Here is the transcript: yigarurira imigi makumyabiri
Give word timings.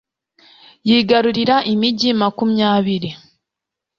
yigarurira 0.87 1.55
imigi 1.73 2.09
makumyabiri 2.21 3.09